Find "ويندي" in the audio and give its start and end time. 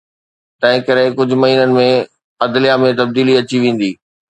3.67-3.91